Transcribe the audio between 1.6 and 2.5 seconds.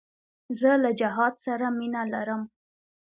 مینه لرم.